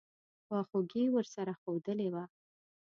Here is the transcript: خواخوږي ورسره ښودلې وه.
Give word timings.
خواخوږي 0.45 1.03
ورسره 1.11 1.53
ښودلې 1.61 2.07
وه. 2.13 2.23